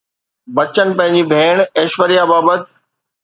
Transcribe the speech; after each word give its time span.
بچن 0.55 0.87
پنهنجي 0.97 1.21
ڀيڻ 1.31 1.55
ايشوريا 1.79 2.23
بابت 2.31 2.63